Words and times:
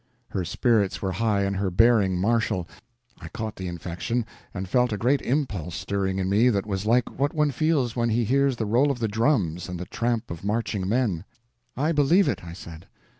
Her 0.29 0.43
spirits 0.43 0.99
were 0.99 1.11
high, 1.11 1.43
and 1.43 1.57
her 1.57 1.69
bearing 1.69 2.17
martial. 2.19 2.67
I 3.19 3.27
caught 3.27 3.55
the 3.57 3.67
infection 3.67 4.25
and 4.51 4.67
felt 4.67 4.91
a 4.91 4.97
great 4.97 5.21
impulse 5.21 5.75
stirring 5.75 6.17
in 6.17 6.27
me 6.27 6.49
that 6.49 6.65
was 6.65 6.87
like 6.87 7.19
what 7.19 7.35
one 7.35 7.51
feels 7.51 7.95
when 7.95 8.09
he 8.09 8.23
hears 8.23 8.55
the 8.55 8.65
roll 8.65 8.89
of 8.89 8.97
the 8.97 9.07
drums 9.07 9.69
and 9.69 9.79
the 9.79 9.85
tramp 9.85 10.31
of 10.31 10.43
marching 10.43 10.89
men. 10.89 11.23
"I 11.77 11.91
believe 11.91 12.27
it," 12.27 12.43
I 12.43 12.53
said. 12.53 12.87